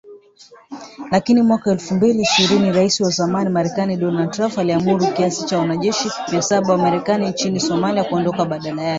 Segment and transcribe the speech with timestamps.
[1.11, 6.11] Lakini mwaka elfu mbili ishirini Rais wa zamani Marekani Donald Trump aliamuru kiasi cha wanajeshi
[6.31, 8.89] Mia saba wa Marekani nchini Somalia kuondoka badala yake